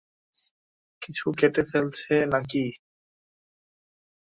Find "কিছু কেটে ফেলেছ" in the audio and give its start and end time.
1.01-1.99